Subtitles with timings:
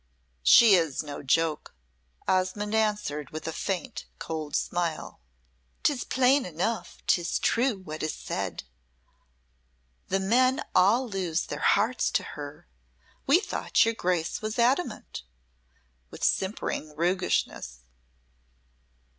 [0.41, 1.75] "She is no joke,"
[2.27, 5.21] Osmonde answered, with a faint, cold smile.
[5.83, 8.63] "'Tis plain enough 'tis true what is said
[10.07, 12.67] the men all lose their hearts to her.
[13.27, 15.21] We thought your Grace was adamant"
[16.09, 17.81] with simpering roguishness.